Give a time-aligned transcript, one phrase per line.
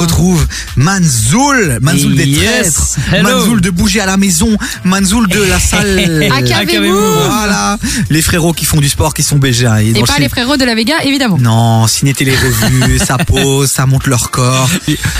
[0.00, 0.46] retrouve
[0.80, 2.72] Manzoul, Manzoul des Yes.
[2.72, 3.28] traîtres, Hello.
[3.38, 5.98] Manzoul de bouger à la maison, Manzoul de la salle.
[6.34, 6.96] Acavez-vous.
[7.26, 7.76] Voilà,
[8.08, 9.66] les frérots qui font du sport, qui sont BG.
[9.66, 11.36] hein, Et le pas les frérots de la Vega, évidemment.
[11.38, 14.70] Non, Ciné Télé Revue, ça pose, ça monte leur corps.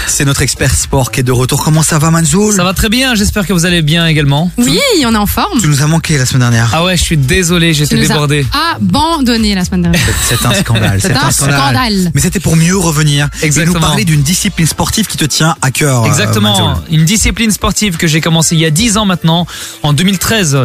[0.06, 1.62] C'est notre expert sport qui est de retour.
[1.62, 2.54] Comment ça va, Manzoul?
[2.54, 4.50] Ça va très bien, j'espère que vous allez bien également.
[4.56, 5.60] Oui, on est en forme.
[5.60, 6.70] Tu nous as manqué la semaine dernière.
[6.72, 8.46] Ah ouais, je suis désolé, Tu j'étais nous as débordé.
[8.76, 10.00] abandonné la semaine dernière.
[10.26, 10.98] C'est un scandale.
[11.02, 12.10] C'est un scandale.
[12.14, 13.74] Mais c'était pour mieux revenir et Exactement.
[13.74, 16.04] nous parler d'une discipline sportive qui te tient à cœur.
[16.04, 19.46] euh, Exactement, une discipline sportive que j'ai commencé il y a 10 ans maintenant,
[19.82, 20.58] en 2013,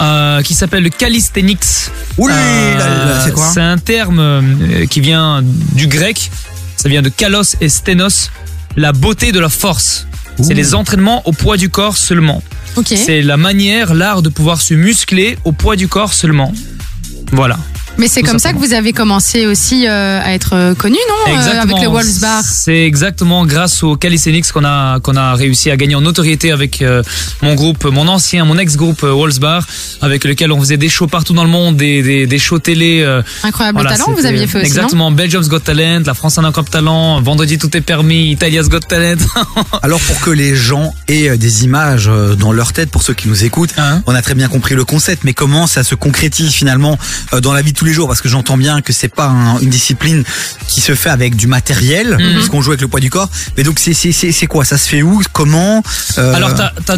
[0.00, 1.90] euh, qui s'appelle le calisthenics.
[2.18, 4.42] Ouh là Euh, c'est quoi C'est un terme
[4.90, 6.30] qui vient du grec,
[6.76, 8.30] ça vient de kalos et stenos,
[8.76, 10.06] la beauté de la force.
[10.40, 12.42] C'est les entraînements au poids du corps seulement.
[12.76, 12.86] Ok.
[12.96, 16.52] C'est la manière, l'art de pouvoir se muscler au poids du corps seulement.
[17.32, 17.58] Voilà.
[17.98, 21.32] Mais c'est comme ça que vous avez commencé aussi euh, à être euh, connu, non
[21.34, 22.42] Euh, Avec le Wolves Bar.
[22.42, 26.82] C'est exactement grâce au calisthenics qu'on a qu'on a réussi à gagner en notoriété avec
[26.82, 27.02] euh,
[27.42, 29.66] mon groupe, mon ancien, mon ex-groupe Wolves Bar,
[30.00, 33.02] avec lequel on faisait des shows partout dans le monde, des des, des shows télé.
[33.02, 36.38] euh, Incroyable voilà, talent, vous aviez fait aussi, non Exactement, Belgium's Got Talent, la France
[36.38, 39.16] a encore talent, Vendredi tout est permis, Italia's Got Talent.
[39.82, 43.44] Alors pour que les gens aient des images dans leur tête, pour ceux qui nous
[43.44, 46.98] écoutent, Hein on a très bien compris le concept, mais comment ça se concrétise finalement
[47.42, 49.58] dans la vie de tous les jours Parce que j'entends bien que c'est pas un-
[49.58, 50.22] une discipline
[50.68, 52.34] qui se fait avec du matériel, Mhm.
[52.36, 53.28] puisqu'on joue avec le poids du corps.
[53.56, 54.64] Mais donc c'est c'est c'est c'est quoi?
[54.64, 55.20] Ça se fait où?
[55.32, 55.82] Comment?
[56.18, 56.96] Euh, Alors, t'as as,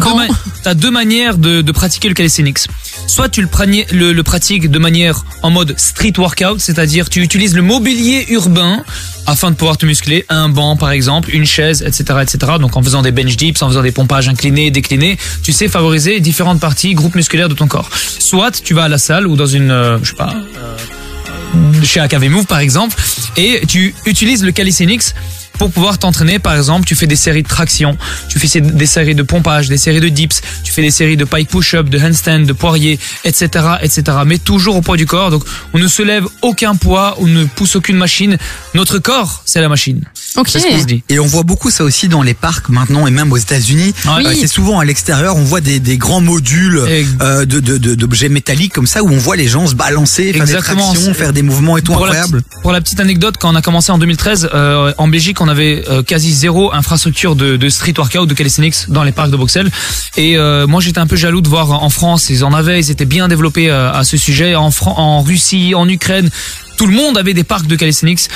[0.75, 2.67] deux, ma- manières de, de pratiquer le calisthenics.
[3.07, 7.63] Soit tu le, le pratiques de manière en mode street workout, c'est-à-dire tu utilises le
[7.63, 8.83] mobilier urbain
[9.25, 12.53] afin de pouvoir te muscler, un banc par exemple, une chaise, etc., etc.
[12.59, 16.19] Donc en faisant des bench dips, en faisant des pompages inclinés, déclinés, tu sais favoriser
[16.19, 17.89] différentes parties, groupes musculaires de ton corps.
[18.19, 21.99] Soit tu vas à la salle ou dans une, euh, je sais pas, euh, chez
[21.99, 22.95] AKV Move par exemple,
[23.37, 25.13] et tu utilises le calisthenics
[25.57, 26.39] pour pouvoir t'entraîner.
[26.39, 27.97] Par exemple, tu fais des séries de traction,
[28.29, 31.25] tu fais des séries de pompage, des séries de dips, tu fais des séries de
[31.25, 34.03] pike push-up, de handstand, de poirier, etc., etc.
[34.25, 35.31] Mais toujours au poids du corps.
[35.31, 38.37] Donc, on ne se lève aucun poids, on ne pousse aucune machine.
[38.73, 40.03] Notre corps, c'est la machine.
[40.37, 40.49] Ok.
[40.49, 41.03] C'est ce qu'on se dit.
[41.09, 43.93] Et on voit beaucoup ça aussi dans les parcs maintenant et même aux États-Unis.
[44.07, 44.37] Euh, Oui.
[44.39, 47.95] c'est souvent à l'extérieur, on voit des, des grands modules Et- euh, de de- de-
[47.95, 51.13] d'objets métalliques comme ça où on voit les gens se balancer, faire Exactement, des tractions,
[51.13, 52.43] faire des mouvements et tout Pour la, incroyable.
[52.61, 55.83] pour la petite anecdote, quand on a commencé en 2013, euh, en Belgique, on avait
[55.89, 59.69] euh, quasi zéro infrastructure de, street workout, de calisthenics dans les parcs de Bruxelles.
[60.17, 62.89] Et euh, moi, j'étais un peu jaloux de voir en France, ils en avaient, ils
[62.89, 64.55] étaient bien développés euh, à ce sujet.
[64.55, 66.29] En, Russie, en Ukraine,
[66.77, 68.27] tout le monde avait des parcs de calisthenics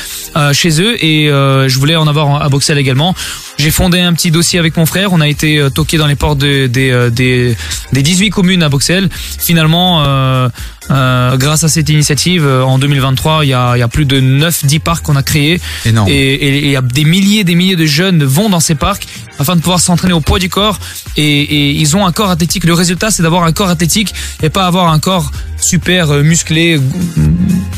[0.53, 3.13] chez eux et je voulais en avoir à Bruxelles également.
[3.59, 5.11] J'ai fondé un petit dossier avec mon frère.
[5.11, 7.55] On a été euh, toqué dans les portes de- des, des,
[7.91, 9.09] des 18 communes à Bruxelles.
[9.37, 10.47] Finalement, euh,
[10.91, 14.05] euh, grâce à cette initiative, euh, en 2023, il y a, il y a plus
[14.05, 15.59] de 9-10 parcs qu'on a créés.
[15.85, 16.07] Énorme.
[16.09, 18.59] Et, et- et il y a des milliers et des milliers de jeunes vont dans
[18.61, 19.05] ces parcs
[19.39, 20.79] afin de pouvoir s'entraîner au poids du corps.
[21.17, 22.63] Et, et ils ont un corps athlétique.
[22.63, 26.79] Le résultat, c'est d'avoir un corps athlétique et pas avoir un corps super euh, musclé.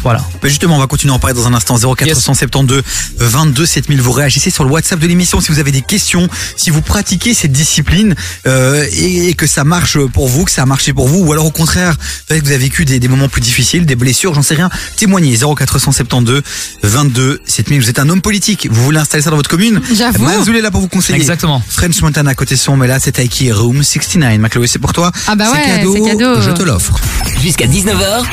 [0.04, 0.24] Voilà.
[0.42, 1.78] Mais justement, on va continuer à en parler dans un instant.
[1.78, 2.82] 0472
[3.18, 4.02] 22 7000.
[4.02, 7.34] Vous réagissez sur le WhatsApp de l'émission si vous avez des questions, si vous pratiquez
[7.34, 8.16] cette discipline
[8.48, 11.32] euh, et, et que ça marche pour vous, que ça a marché pour vous, ou
[11.32, 11.96] alors au contraire,
[12.30, 14.70] que vous avez vécu des, des moments plus difficiles, des blessures, j'en sais rien.
[14.98, 16.42] Témoignez 0472
[16.84, 17.82] 22 7000.
[17.82, 19.82] Vous êtes un homme politique, vous voulez installer ça dans votre commune?
[19.94, 20.24] J'avoue.
[20.24, 21.20] Manzoul est là pour vous conseiller.
[21.20, 21.62] Exactement.
[21.68, 24.40] French Montana côté son, mais là c'est Taiki Room 69.
[24.40, 25.12] Macloé, c'est pour toi.
[25.28, 26.42] Ah bah ouais, cadeau, c'est cadeau.
[26.42, 27.00] Je te l'offre.
[27.42, 28.24] Jusqu'à 19h,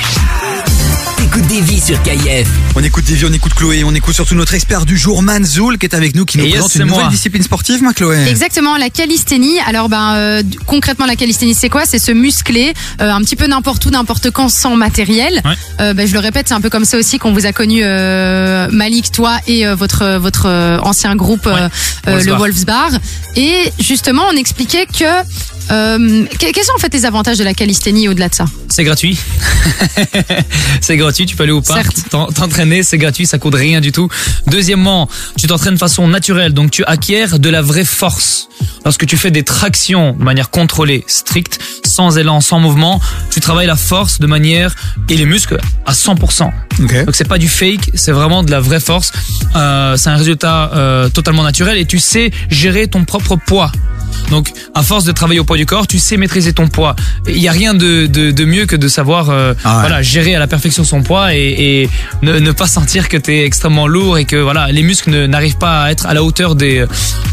[1.38, 2.49] t'écoutes des vies sur KIF.
[2.75, 5.87] On écoute Davy, on écoute Chloé, on écoute surtout notre expert du jour, Manzoul, qui
[5.87, 8.26] est avec nous, qui nous Et présente c'est une nouvelle discipline sportive, ma Chloé.
[8.28, 9.59] Exactement, la calisthénie.
[9.66, 11.82] Alors ben euh, concrètement la calisthénie c'est quoi?
[11.87, 15.41] C'est se muscler euh, un petit peu n'importe où, n'importe quand sans matériel.
[15.44, 15.53] Ouais.
[15.81, 17.81] Euh, ben, je le répète, c'est un peu comme ça aussi qu'on vous a connu
[17.82, 21.69] euh, Malik, toi et euh, votre votre euh, ancien groupe Ouais.
[22.06, 22.38] le Bar.
[22.38, 22.91] Wolves Bar.
[23.37, 25.05] Et justement, on expliquait que
[25.71, 28.84] euh, que- quels sont en fait les avantages de la calisthénie au-delà de ça C'est
[28.84, 29.19] gratuit.
[30.81, 34.09] c'est gratuit, tu peux aller au parc, t'entraîner, c'est gratuit, ça coûte rien du tout.
[34.47, 38.49] Deuxièmement, tu t'entraînes de façon naturelle, donc tu acquiers de la vraie force.
[38.85, 43.00] Lorsque tu fais des tractions de manière contrôlée, stricte, sans élan, sans mouvement,
[43.31, 44.75] tu travailles la force de manière
[45.09, 46.50] et les muscles à 100%.
[46.82, 47.05] Ok.
[47.05, 49.12] Donc c'est pas du fake, c'est vraiment de la vraie force.
[49.56, 53.70] Euh, c'est un résultat euh, totalement naturel et tu sais gérer ton propre poids.
[54.31, 56.94] Donc, à force de travailler au poids du corps, tu sais maîtriser ton poids.
[57.26, 59.81] Il y a rien de, de, de mieux que de savoir, euh, Ah ouais.
[59.81, 61.38] voilà, gérer à la perfection son poids et,
[61.82, 61.90] et
[62.22, 65.56] ne, ne pas sentir que tu es extrêmement lourd et que voilà, les muscles n'arrivent
[65.58, 66.84] pas à être à la hauteur des,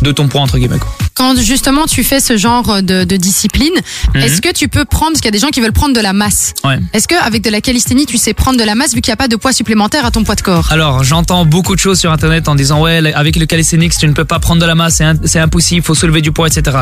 [0.01, 0.79] de ton poids entre guillemets.
[0.79, 0.89] quoi.
[1.15, 3.71] Quand justement tu fais ce genre de, de discipline,
[4.13, 4.21] Mhm.
[4.21, 5.99] est-ce que tu peux prendre, parce qu'il y a des gens qui veulent prendre de
[6.01, 6.77] la masse, Ouais.
[6.93, 9.17] est-ce qu'avec de la calisthénie tu sais prendre de la masse vu qu'il n'y a
[9.17, 10.71] pas de poids supplémentaire à ton poids de corps?
[10.71, 14.13] Alors, j'entends beaucoup de choses sur Internet en disant ouais, avec le calisthenics, tu ne
[14.13, 16.74] peux pas prendre de la masse, c'est impossible, faut soulever du poids, etc.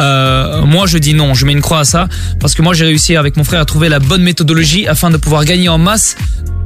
[0.00, 2.08] Euh, moi, je dis non, je mets une croix à ça
[2.40, 5.16] parce que moi, j'ai réussi avec mon frère à trouver la bonne méthodologie afin de
[5.16, 6.16] pouvoir gagner en masse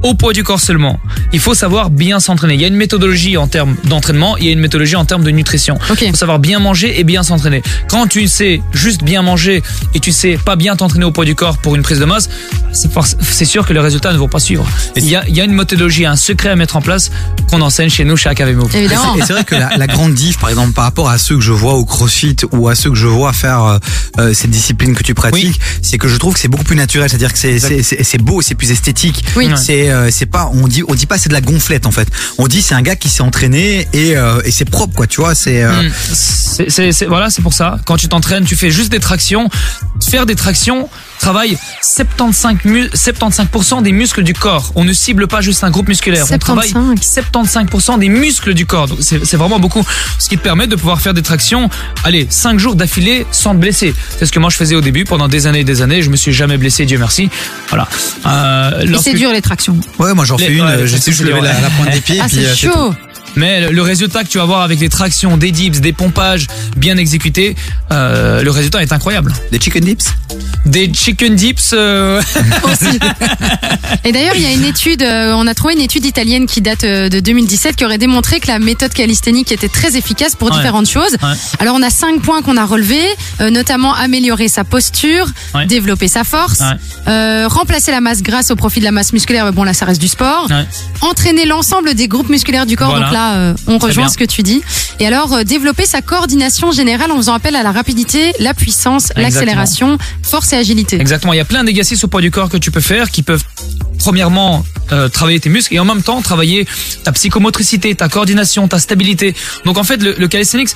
[0.03, 0.99] au poids du corps seulement.
[1.33, 2.53] Il faut savoir bien s'entraîner.
[2.55, 5.23] Il y a une méthodologie en termes d'entraînement, il y a une méthodologie en termes
[5.23, 5.77] de nutrition.
[6.01, 7.61] Il faut savoir bien manger et bien s'entraîner.
[7.89, 9.61] Quand tu sais juste bien manger
[9.93, 12.29] et tu sais pas bien t'entraîner au poids du corps pour une prise de masse,
[12.71, 14.67] c'est sûr que les résultats ne vont pas suivre.
[14.95, 17.11] Il y a, il y a une méthodologie, un secret à mettre en place
[17.49, 18.75] qu'on enseigne chez nous chez Academy Move.
[18.75, 19.15] Évidemment.
[19.15, 21.41] Et c'est vrai que la, la grande diff, par exemple, par rapport à ceux que
[21.43, 23.77] je vois au CrossFit ou à ceux que je vois faire euh,
[24.19, 27.09] euh, cette discipline que tu pratiques, c'est que je trouve que c'est beaucoup plus naturel.
[27.09, 29.23] C'est-à-dire que c'est beau, c'est plus esthétique.
[29.35, 29.49] Oui.
[29.55, 32.07] C'est euh, c'est pas on dit on dit pas c'est de la gonflette en fait.
[32.37, 35.07] On dit c'est un gars qui s'est entraîné et euh, et c'est propre quoi.
[35.07, 35.91] Tu vois euh, Mm.
[36.69, 37.79] C'est- c'est- voilà, c'est pour ça.
[37.85, 39.49] Quand tu t'entraînes, tu fais juste des tractions.
[40.01, 40.89] Faire des tractions
[41.19, 44.71] travaille 75, mu- 75% des muscles du corps.
[44.75, 46.25] On ne cible pas juste un groupe musculaire.
[46.31, 47.31] On travaille 75.
[47.33, 48.87] 75% des muscles du corps.
[48.87, 49.83] Donc c'est vraiment beaucoup.
[50.19, 51.69] Ce qui te permet de pouvoir faire des tractions,
[52.03, 53.93] allez, 5 jours d'affilée sans te blesser.
[54.17, 56.01] C'est ce que moi je faisais au début pendant des années et des années.
[56.01, 57.29] Je me suis jamais blessé, Dieu merci.
[57.69, 57.87] Voilà.
[58.25, 59.77] Euh, lorsque- c'est dur les tractions.
[59.99, 60.61] ouais moi j'en Les- fais une.
[60.65, 62.19] ouais, euh, je sais tractions, je levais la, la pointe des pieds.
[62.21, 62.73] Ah c'est euh, c'est tout.
[62.73, 62.93] chaud
[63.37, 66.97] Mais le- résultat que tu vas avoir avec des tractions, des dips, des pompages bien
[66.97, 67.55] exécutés,
[67.91, 69.33] euh, le résultat est incroyable.
[69.51, 70.05] Des chicken dips.
[70.65, 72.21] Des chicken dips, euh,
[72.63, 72.99] aussi.
[74.03, 76.61] Et d'ailleurs, il y a une étude, euh, on a trouvé une étude italienne qui
[76.61, 80.49] date euh, de 2017 qui aurait démontré que la méthode calisthénique était très efficace pour
[80.51, 80.57] Ouais.
[80.57, 81.13] différentes choses.
[81.23, 81.33] Ouais.
[81.59, 83.07] Alors, on a cinq points qu'on a relevés,
[83.41, 85.65] euh, notamment améliorer sa posture, Ouais.
[85.65, 86.77] développer sa force, Ouais.
[87.07, 89.45] euh, remplacer la masse grasse au profit de la masse musculaire.
[89.45, 90.47] mais Bon, là, ça reste du sport.
[90.49, 90.65] Ouais.
[91.01, 92.89] Entraîner l'ensemble des groupes musculaires du corps.
[92.89, 93.05] Voilà.
[93.05, 94.09] Donc là, euh, on Très rejoint bien.
[94.11, 94.61] ce que tu dis.
[94.99, 99.05] Et alors, euh, développer sa coordination générale en faisant appel à la rapidité, la puissance,
[99.11, 99.23] Exactement.
[99.27, 100.99] l'accélération, force et agilité.
[100.99, 101.33] exactement.
[101.33, 103.43] Il y a plein d'exercices au poids du corps que tu peux faire qui peuvent
[103.99, 106.65] premièrement euh, travailler tes muscles et en même temps travailler
[107.03, 109.33] ta psychomotricité, ta coordination, ta stabilité.
[109.65, 110.69] Donc en fait le, le calisthenics,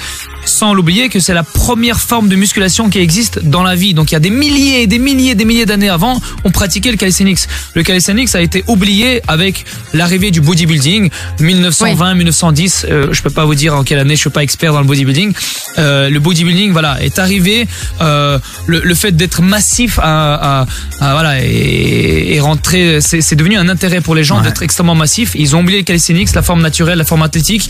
[0.46, 3.94] sans l'oublier que c'est la première forme de musculation qui existe dans la vie.
[3.94, 6.52] Donc il y a des milliers et des milliers et des milliers d'années avant, on
[6.52, 7.40] pratiquait le calisthenics.
[7.74, 11.10] Le calisthenics a été oublié avec l'arrivée du bodybuilding
[11.40, 12.86] 1920, 1910.
[12.90, 14.88] Euh, je peux pas vous dire en quelle année, je suis pas expert dans le
[14.88, 15.34] bodybuilding.
[15.78, 17.68] Euh, le bodybuilding, voilà, est arrivé.
[18.02, 20.66] Euh, le, le fait d'être massif à, à-
[21.00, 24.44] à- voilà et, et rentrer, c'est devenu un intérêt pour les gens Ouais.
[24.44, 25.31] d'être extrêmement massif.
[25.36, 27.69] Ils ont oublié le calisthenics, la forme naturelle, la forme athlétique.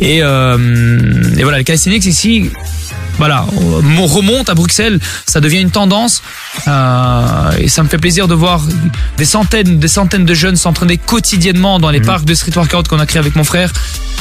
[0.00, 0.56] Et, euh,
[1.38, 2.50] et voilà, le calisthenics ici,
[3.18, 3.46] voilà,
[3.98, 6.22] on remonte à Bruxelles, ça devient une tendance
[6.68, 8.60] euh, et ça me fait plaisir de voir
[9.16, 12.06] des centaines, des centaines de jeunes s'entraîner quotidiennement dans les Mhm.
[12.06, 13.72] parcs de street workout qu'on a créé avec mon frère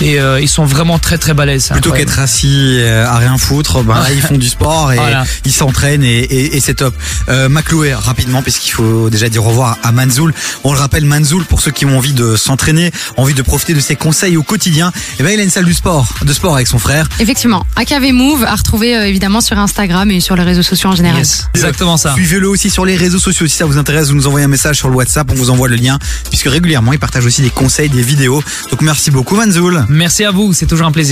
[0.01, 1.65] et euh, ils sont vraiment très très balèzes.
[1.65, 4.97] c'est Plutôt qu'être assis euh, à rien foutre, ben là ils font du sport et
[4.97, 5.23] Voilà.
[5.45, 6.93] ils s'entraînent et, et, et c'est top.
[7.29, 10.33] Euh, Macloué, rapidement, puisqu'il faut déjà dire au revoir à Manzoul.
[10.63, 13.79] On le rappelle, Manzoul, pour ceux qui ont envie de s'entraîner, envie de profiter de
[13.79, 16.67] ses conseils au quotidien, eh ben il a une salle du sport, de sport avec
[16.67, 17.07] son frère.
[17.19, 20.95] Effectivement, AKV Move à retrouver euh, évidemment sur Instagram et sur les réseaux sociaux en
[20.95, 21.19] général.
[21.19, 22.13] Yes, exactement ça.
[22.13, 24.09] Suivez-le aussi sur les réseaux sociaux si ça vous intéresse.
[24.09, 25.99] Vous nous envoyez un message sur le WhatsApp, on vous envoie le lien,
[26.29, 28.43] puisque régulièrement il partage aussi des conseils, des vidéos.
[28.71, 29.85] Donc merci beaucoup Manzoul.
[29.89, 31.05] Merci à vous, c'est toujours un plaisir.